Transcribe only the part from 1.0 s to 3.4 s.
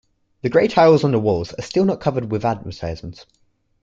on the walls are still not covered with advertisements.